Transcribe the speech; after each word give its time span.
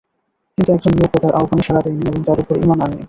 কিন্তু 0.57 0.69
একজন 0.71 0.93
লোকও 1.01 1.17
তার 1.23 1.33
আহ্বানে 1.35 1.63
সাড়া 1.63 1.81
দেয়নি 1.85 2.03
এবং 2.07 2.21
তার 2.27 2.37
উপর 2.43 2.55
ঈমান 2.63 2.79
আনেনি। 2.79 2.99